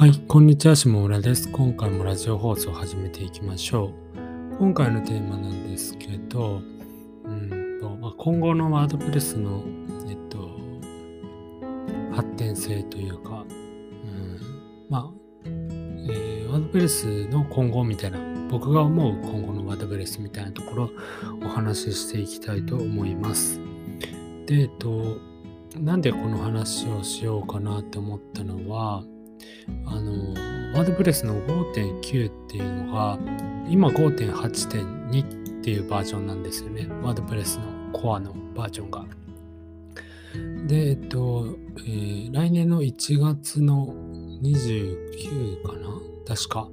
[0.00, 1.46] はい、こんにちは、下村です。
[1.50, 4.56] 今回もラジオ放送を始めていきましょう。
[4.56, 6.62] 今回のテーマなんですけど、
[7.24, 9.62] うんとまあ、今後のワードプレスの、
[10.08, 10.56] えっと、
[12.16, 14.40] 発展性というか、うん、
[14.88, 15.10] まあ、
[15.44, 20.90] えーワードプレスの今後みたいな、僕が思う今後のワードプレスみたいなところを
[21.44, 23.60] お話ししていきたいと思います。
[24.46, 25.18] で、えっと、
[25.78, 29.04] なんでこの話をしようかなって思ったのは、
[29.86, 30.32] あの、
[30.74, 33.18] ワードプレスの5.9っていうのが、
[33.68, 36.88] 今5.8.2っていうバージョンなんですよね。
[37.02, 39.04] ワードプレスのコアのバージョンが。
[40.66, 43.94] で、えっと、えー来年の1月の
[44.42, 45.90] 29かな？
[46.26, 46.68] 確か。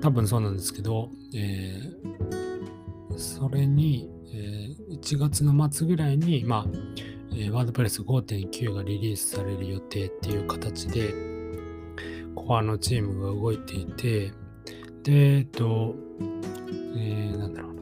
[0.00, 6.66] 多分そうなんですけど、えーそれに、えー1月の末ぐらいに、まあ、
[7.36, 11.12] え、ワードプレス5.9がリリースされる予定っていう形で、
[12.46, 14.32] コアのチームが動いていて、
[15.02, 15.94] で、えっと、
[16.96, 17.72] えーなんだろう。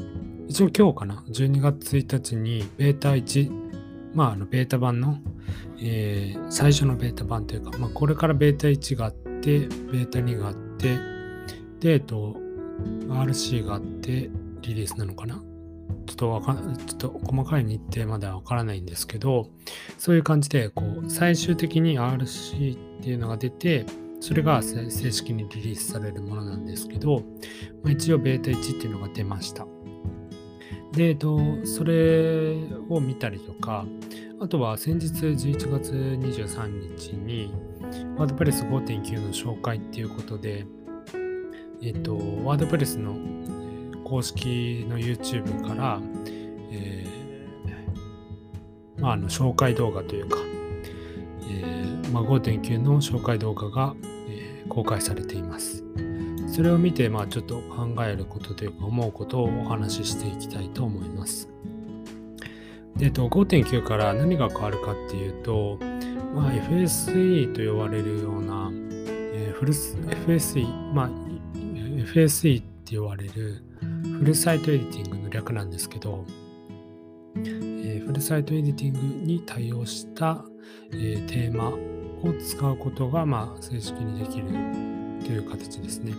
[0.48, 3.50] 一応今日かな、12月1日にベータ1、
[4.14, 5.18] まあ、あの、ベータ版の、
[5.78, 10.96] えー最初のベータ版というか、まあ、これからベータ1があって、ベータ2があって、
[11.80, 12.36] で、えっと、
[13.08, 14.30] RC があって、
[14.62, 15.42] リリースなのかな？
[16.06, 19.48] ちょっとわかちょっと細かい日程まではわからないんですけど、
[19.98, 23.86] そういう感じで、こう、最終的に RC っていうのが出て、
[24.20, 27.24] それが正式にリリースされるものなんですけど、
[27.82, 29.66] まあ一応ベータ1っていうのが出ました。
[30.92, 32.56] で、えっと、それ
[32.88, 33.86] を見たりとか、
[34.40, 37.52] あとは先日11月23日に、
[38.16, 40.66] ワードプレス5.9の紹介っていうことで、
[41.82, 43.16] えっと、ワードプレスの
[44.04, 46.00] 公式の YouTube から、
[46.70, 50.38] えーまあ、あの紹介動画というか、
[51.48, 53.94] えーまあ、5.9の紹介動画が、
[54.70, 55.84] 公開されています。
[56.48, 61.48] それを見て、まあ、ちょっと考えることというか思うことをお話ししていきたいと思います。
[62.96, 65.78] で、えっと、5.9から何が変わるかっていうと、
[66.34, 71.10] まあ、FSE と呼ばれるような、えーフル FSE、まあ、
[71.54, 73.62] FSE って呼ばれる
[74.18, 76.24] フルサイトエディティングの略なんですけど、
[77.36, 80.44] えーフルサイトエディティングに対応した、
[80.92, 81.72] えーテーマ
[82.22, 84.48] を使うことが、まあ、正式にできる
[85.24, 86.14] という形ですね。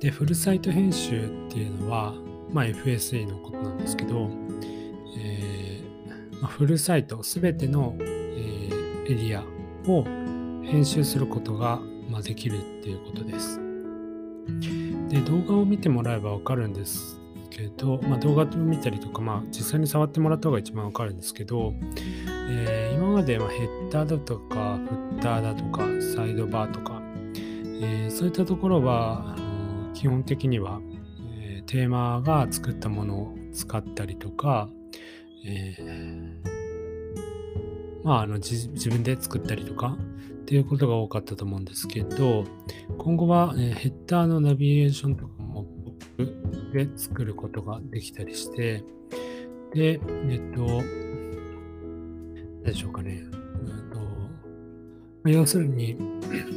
[0.00, 2.14] で、フルサイト編集っていうのは、
[2.50, 4.30] まあ、FSE のことなんですけど、
[5.16, 8.52] えーまあ、フルサイトすべての、えー
[9.06, 9.44] エリア
[9.86, 10.04] を
[10.64, 13.60] 編集することが、まあ、できるっていうことです。
[15.08, 17.20] で動画を見てもらえばわかるんです
[17.50, 21.74] けど、まあ、動画を見たりとか、まあ、実際に触ってもらった方が一番わかるんですけど、
[22.54, 27.02] えー今まではヘッダーだとかフッターだとかサイドバーとか、
[27.34, 30.80] えーそういったところはあの基本的には、
[31.40, 34.68] えーテーマが作ったものを使ったりとか、
[35.46, 35.76] え
[38.04, 39.96] まあ、あの自分で作ったりとか
[40.42, 42.44] っていうことが多かったと思うんですけど
[42.98, 45.66] 今後は、えヘッダーのナビゲーションとかも
[46.18, 48.84] 僕で作ることができたりして
[49.72, 50.82] でえっと
[52.64, 53.90] でしょうかね、うん
[55.22, 55.96] と要するに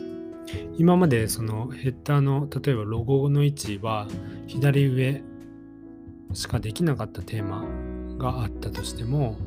[0.77, 4.07] 今までそのヘッダーの例えばロゴの位置は
[4.47, 5.21] 左上
[6.33, 7.65] しかできなかったテーマ
[8.17, 9.37] があったとしても、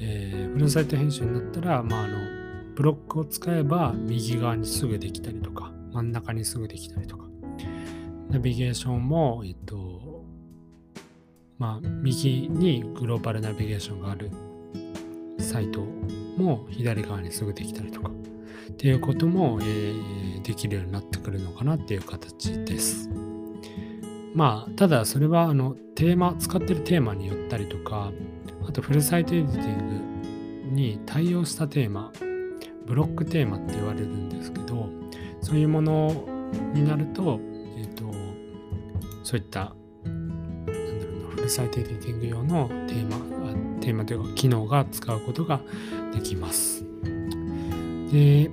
[0.00, 2.18] えーフルサイト編集になったら、まあ、あの
[2.74, 7.28] ブロックを使えば右側にすぐできたりとか真ん中にすぐできたりとか。
[8.30, 10.24] ナビゲーションも、えっと
[11.58, 14.30] まあ、右にグローバルナビゲーションがある。
[15.48, 15.80] サイト
[16.36, 23.10] も左側にすぐできたりとかっていうことも、えーできるようになってくるのかなっていう形です。
[24.34, 28.12] まあ、ただそれはあのテーマ、使ってるテーマによったりとか、
[28.66, 32.12] あとフルサイトエディティングに対応したテーマ、
[32.86, 34.88] ブロックテーマって言われるんですけど、
[35.42, 36.24] そういうもの
[36.72, 37.40] になると、
[37.76, 38.04] えっ、と、
[39.22, 39.74] そういった、
[40.04, 43.37] なんだろうな、フルサイトエディティング用のテーマ、
[43.88, 45.60] テーマというか機能が使うことが
[46.12, 46.84] できます。
[48.12, 48.50] で、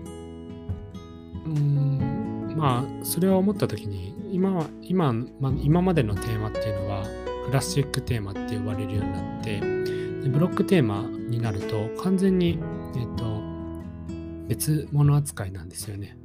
[1.46, 7.04] うんまあそれを思った時に今は今,、まあ、今までのテーマっていうのは
[7.48, 12.58] クラシックテーマって呼ばれるようになってでブロックテーマになると完全に、
[12.96, 13.42] えっと、
[14.48, 16.18] 別物扱いなんですよね。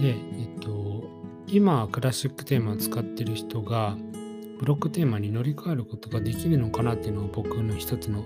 [0.00, 1.04] で、えっと、
[1.46, 3.96] 今クラシックテーマを使ってる人が
[4.60, 8.22] ブロックテーマに乗り換えることができるのかなっていうのが僕の一つの、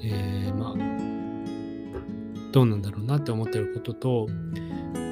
[0.00, 4.28] えーまあ、どうなんだろうなって思ってることと、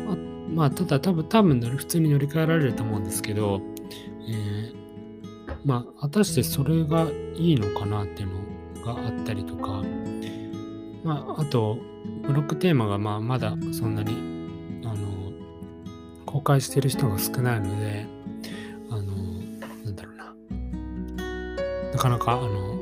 [0.07, 0.17] ま
[0.49, 3.63] まあ、ただ多分、多分普通に乗り換えられると思うんですけど、
[4.29, 4.75] えー、
[5.65, 8.29] まあ、果たしてそれがいいのかなっていう
[8.79, 9.83] のがあったりとか、
[11.03, 11.79] まあ、あと、
[12.23, 14.13] ブロックテーマがまあまだそんなに
[14.85, 15.33] あの
[16.27, 18.07] 公開してる人が少ないので、
[21.95, 22.75] なかなか、あの、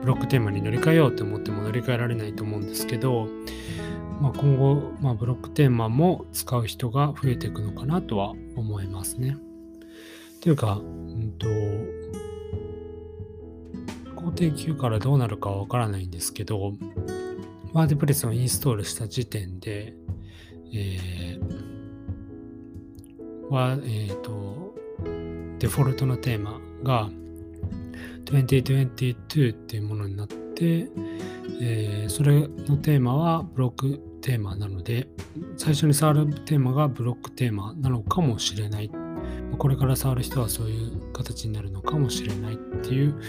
[0.00, 3.28] ブロックテーマに乗り換えようと思っても乗り換えられないと思うんですけど、
[4.22, 9.36] まあ、今後、まあ、ブロックテーマも使う人が増えていくのかなとは思いますね。
[10.40, 11.46] というか、うんと、
[14.16, 16.72] 工程級からどうなるかはわからないんですけど、
[17.74, 19.92] ワードプレスをインストールした時点で、
[20.72, 24.74] えー、は、えっ、ー、と、
[25.58, 27.10] デフォルトのテーマが
[28.24, 30.88] 2022っていうものになって、
[31.60, 35.08] えー、それのテーマはブロックテーマなので、
[35.56, 38.90] 最初に触るテーマがブロックテーマなのかもしれない。
[39.58, 43.20] これから触る人はそういう形になるのかもしれないっていう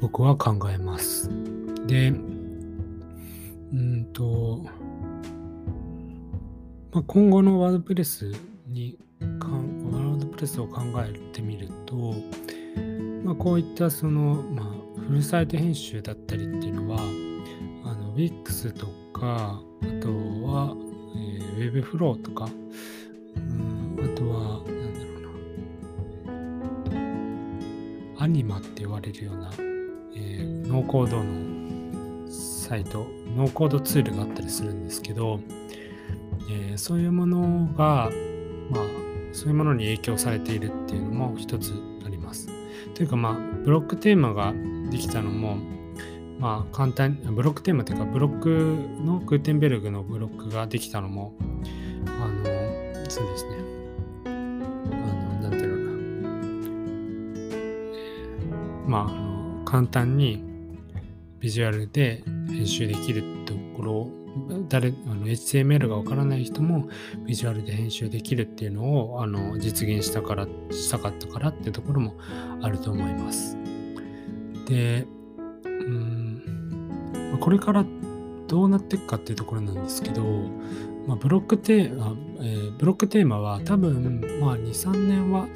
[0.00, 1.30] 僕は考えます。
[1.86, 2.14] で、う
[3.74, 4.64] んと、
[6.92, 8.32] まあ、今後のワードプレス
[8.66, 12.14] にワードプレスを考えてみると、
[13.26, 14.66] まあ、こういったその、まあ、
[15.00, 17.00] フルサイト編集だったりっていうのは
[17.84, 20.10] あの Wix とかあと
[20.46, 20.76] は、
[21.16, 22.48] えー、Webflow とか、
[23.34, 25.10] うん、あとはなんだろ
[26.92, 26.94] う
[28.16, 35.40] なアニマって言われるような、えー、ノーコードのサイトノーコードツールがあったりするんですけど、
[36.48, 38.08] えー、そういうものが、
[38.70, 38.86] まあ、
[39.32, 41.72] そういうものに影響されているっていうのも一つ
[42.04, 42.55] あります。
[42.96, 44.54] というか、まあ、ブロックテーマが
[44.90, 45.58] できたのも、
[46.38, 48.48] まあ、簡単、ブロックテーマというか、ブロック
[49.04, 51.34] のグーテンベルグのブロックができたのも、
[52.06, 52.44] あの、
[53.10, 53.56] そうですね。
[54.24, 55.92] あの、なんていうのか
[58.80, 58.88] な。
[58.88, 60.42] まあ、あの簡単に
[61.38, 64.25] ビジュアルで編集できるところ
[64.68, 66.88] 誰あの HTML がわからない人も
[67.26, 72.14] ビジュアルで編集できるっていうのをあの実現したからしたかったからっていうところも
[72.60, 73.56] あると思います。
[74.66, 75.06] で、
[75.64, 77.84] うん、これから
[78.48, 80.22] どうなっていくかっていうところなんですけど、
[81.06, 85.46] まあ、ブロックテーマ、えー、ブロックテーマは多分、まあ、2、3年は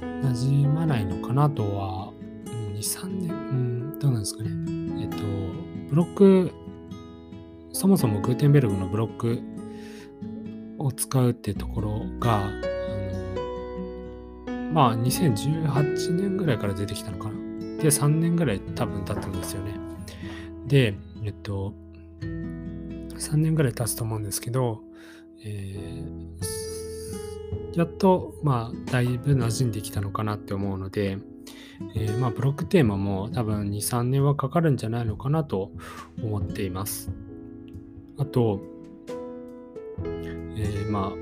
[0.00, 2.12] 馴染まないのかなとは、
[2.46, 4.50] 2、3年、うん、どうなんですかね。
[5.02, 5.16] えっと、
[5.88, 6.52] ブロック
[7.80, 9.40] そもそもグーテンベルグのブロック
[10.76, 12.50] を使うってところが、あ
[14.50, 17.38] のまあ2018年ぐらいから出てきたのかな。
[17.78, 19.72] で、3年ぐらい多分経ったんですよね。
[20.66, 20.94] で、
[21.24, 21.72] えっと、
[22.20, 24.82] 3年ぐらい経つと思うんですけど、
[25.42, 31.16] えー、やっと、まあ、だいぶ馴染んできたのかなって思うので、
[31.94, 35.72] えー、まあ、ブロックテーマも多分2、3年はかかるんじゃないのかなと
[36.22, 37.10] 思っています。
[38.20, 38.60] あと、
[40.04, 41.12] えー、まあ、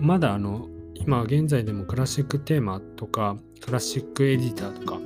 [0.00, 4.98] まだあの、今現在でもクラシックテーマとか、クラシックエディターとか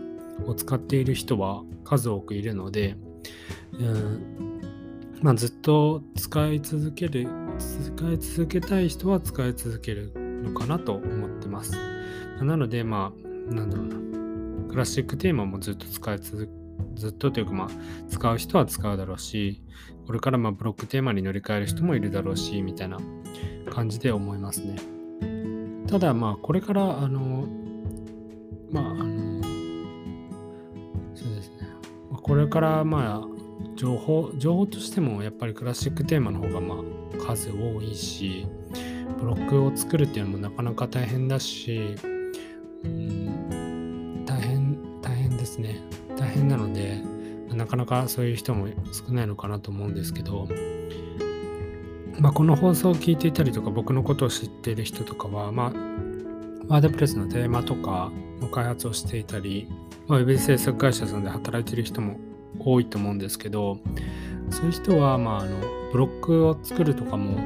[0.46, 2.96] を使っている人は数多くいるので、
[3.75, 4.60] うん
[5.21, 7.28] まあ、ずっと使い続ける、
[7.59, 11.76] 使い続けたい人は使い続けるのかなと思ってます。
[12.40, 13.12] なので、ま
[13.50, 13.97] あ、なんだろうな。
[14.71, 16.62] クラシックテーマもずっと使い続け
[16.94, 17.68] ずっとというかまあ
[18.09, 19.62] 使う人は使うだろうし
[20.06, 22.99] これからまあブロックテーマに乗り換える人もいるだろうしみたいな
[23.71, 24.76] 感じで思いますね。
[25.87, 27.47] ただまあこれからあの
[28.71, 29.42] まああの
[31.14, 31.68] そうですね。
[32.23, 33.28] これからまあ
[33.76, 38.47] 情報情報としてもやっぱりクラシックテーマの方がまあ数多いし
[39.18, 41.97] ブロックを作るっていうのもなかなか大変だし、
[42.85, 45.80] うん、大変大変ですね。
[46.16, 47.01] 大変なので、
[47.62, 50.49] なかなかそういう人も少ないのかなと思うんですけど、
[52.19, 55.73] まあ、この放送を聞いていたりとか、僕のことを知っている人とかは、まあ、
[56.66, 59.69] ワードプレスのテーマとかの開発をしていたり、
[60.09, 62.19] まあ、ウェブ制作会社さんで働いている人も
[62.59, 63.78] 多いと思うんですけど、
[64.50, 65.61] そういう人は、まあ、あの
[65.92, 67.45] ブロックを作るとかもや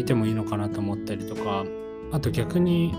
[0.00, 1.64] ってもいいのかなと思ったりとか、
[2.12, 2.94] あと逆に、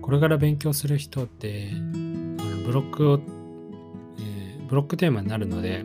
[0.00, 1.70] これから勉強する人って、
[2.64, 3.20] ブロックを、
[4.72, 5.84] ブロックテーマになるので、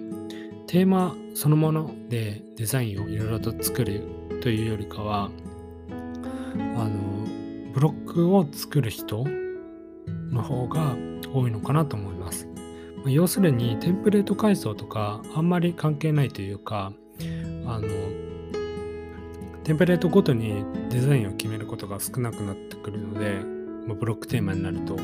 [0.65, 4.05] テーマそのものでデザインをいろいろと作る
[4.41, 5.29] というよりかは、
[6.55, 7.27] あの、
[7.73, 9.25] ブロックを作る人
[10.31, 10.95] の方が
[11.33, 12.47] 多いのかなと思います。
[13.07, 16.93] 要するにテンプレート階層とかあんまり関係ないというか、
[17.65, 17.89] あの
[19.65, 23.41] テンプレートごとにデザインを決めることが少なくなってくるので、
[23.85, 24.95] ま、ブロックテーマになると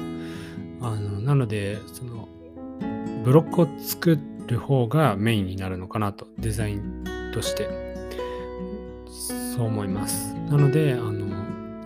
[0.80, 2.30] あのなのでその
[3.24, 7.03] ブロックを作る方がメインになるのかなとデザイン
[7.34, 7.94] として。
[9.56, 10.34] そう思います。
[10.50, 11.27] なのであの、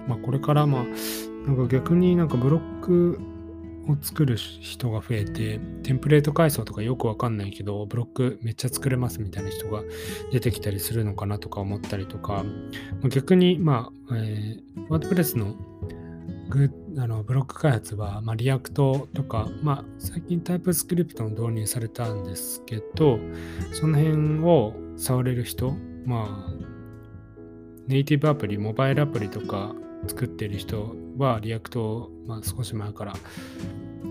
[0.07, 0.83] まあ、これからまあ
[1.45, 3.19] なんか逆になんかブロック
[3.89, 9.83] を作る人が増えて、テンプレート階層とかよくわかんないけど、ブロックめっちゃ作れますみたいな人が
[10.31, 12.43] 出てきたりするのかなとか思ったりとか、
[13.09, 15.55] 逆に、まあ、えー、 WordPress の
[16.49, 23.19] グあのブロック開発は、まあ、 React とか、まあ、最近 TypeScript も導入されたんですけど、
[23.73, 25.75] その辺を触れる人、
[26.05, 26.53] まあ、
[27.87, 29.75] ネイティブアプリ、モバイルアプリとか
[30.07, 33.13] 作ってる人は React を、まあ、少し前から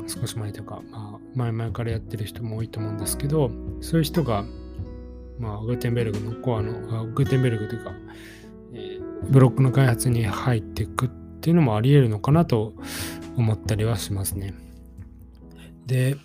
[0.07, 3.51] 少し前とか、まあ、前々からやってる人も多いと思うんですけど
[3.81, 4.45] そういう人が、
[5.39, 7.93] まあ、 Gutenberg のコアの Gutenberg というか、
[9.31, 11.11] ブロックの開発に入っていく
[11.47, 12.73] っていうのもあり得るのかなと
[13.37, 14.53] 思ったりはしますね。
[15.87, 16.17] で、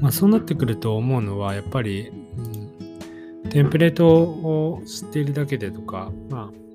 [0.00, 6.66] まあ、そうなってくると思うのはやっぱり、うん、テンプレートを知っているだけでとか、まあ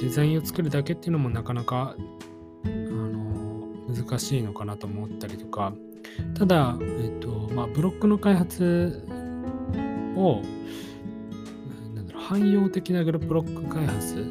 [0.00, 1.96] デザインを作るだけっていうのもなかなか
[2.64, 5.72] あの難しいのかなと思ったりとか
[6.34, 9.04] ただ、えっとまあ、ブロックの開発
[10.16, 10.42] を
[12.14, 14.24] 汎用的なブロック開発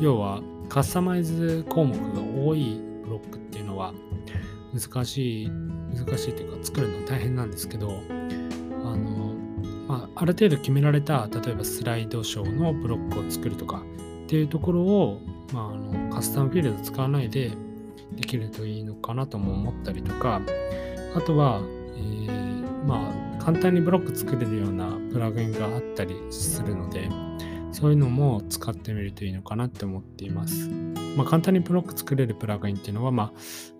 [0.00, 3.92] 要はカスタマイズ項目が多いブロックっていうのは
[4.72, 7.92] 難しい難しいというか作るの大変なんですけどあ
[8.96, 9.34] の、
[9.88, 13.82] まあ、ある程度決められた例えばスライドショーのブロックを作るとか
[14.24, 15.20] っていうところを、
[15.52, 17.50] まあ、あのカスタムフィールド使わないで
[18.12, 20.40] できるといいのかなとも思ったりとか
[21.16, 21.60] あとは、
[21.96, 27.08] えー、まあ簡単にブロック作れるようなプラグインがあったりするので
[27.72, 30.68] そういうのも使ってみるといいのかなって思っています。
[31.16, 33.32] まあ、簡単にブロック作れるプラグインっていうのは、まあ、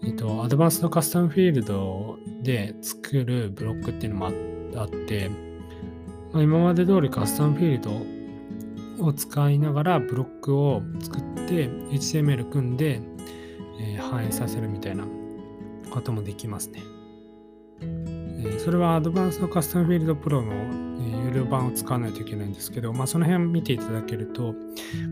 [0.04, 4.26] えっ、と、アドバンスのカスタムフィールドで作るブロックっていうのも
[4.76, 5.30] あって、
[6.32, 7.80] まあ、今まで通りカスタムフィール
[8.99, 13.00] ドを使いながらブロックを作って HTML 組んで、
[13.80, 15.04] えー、反映させるみたいな
[15.90, 16.82] こともできますね。
[17.82, 20.52] え、それはアドバンスのカスタムフィールドプロの、
[21.30, 24.54] 有料版を使わないといけないんですけど、まあ、その辺見ていただけると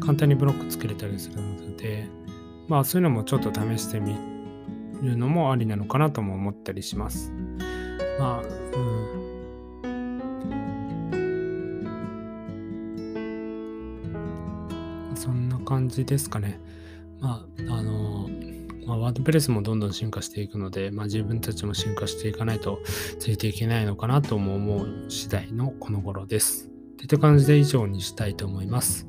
[0.01, 2.09] 簡単にブロック作れたりするので、
[2.67, 4.17] まあそういうのもちょっと試してみ
[5.01, 7.33] るのもありなのかなとも思ったりします。
[8.19, 9.19] まあ、うん
[15.15, 16.61] そんな感じですかね。
[18.89, 22.81] まあ、ワードプレスもどんどん進化していくので、まあ、自分たちも進化していかないと
[23.19, 26.71] ついていけないのかなとも思う次第のこの頃です。
[26.97, 29.07] といった感じで以上にしたいと思います。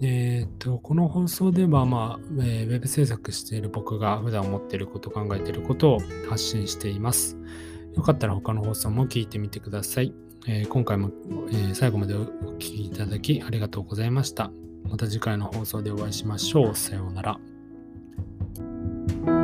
[0.00, 7.36] えっ、と、この放送では、まあ、えー、ウェブ制作している僕が普段思っていること、考えていることを発信しています。
[7.96, 10.14] よかったら他の放送も聞いてみてください。
[10.46, 11.10] えー、今回も、
[11.50, 14.52] えー、最後までお聴きいただきありがとうございました。
[14.84, 16.76] また次回の放送でお会いしましょう。
[16.76, 17.55] さようなら。
[19.08, 19.35] Thank you.